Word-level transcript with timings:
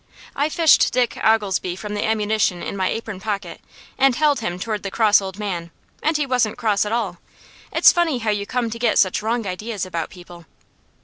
I 0.35 0.49
fished 0.49 0.91
Dick 0.91 1.15
Oglesby 1.23 1.75
from 1.75 1.93
the 1.93 2.03
ammunition 2.03 2.63
in 2.63 2.75
my 2.75 2.87
apron 2.89 3.19
pocket, 3.19 3.61
and 3.99 4.15
held 4.15 4.39
him 4.39 4.57
toward 4.57 4.81
the 4.81 4.89
cross 4.89 5.21
old 5.21 5.37
man, 5.37 5.69
and 6.01 6.17
he 6.17 6.25
wasn't 6.25 6.57
cross 6.57 6.87
at 6.87 6.91
all. 6.91 7.19
It's 7.71 7.93
funny 7.93 8.17
how 8.17 8.31
you 8.31 8.47
come 8.47 8.71
to 8.71 8.79
get 8.79 8.97
such 8.97 9.21
wrong 9.21 9.45
ideas 9.45 9.85
about 9.85 10.09
people. 10.09 10.47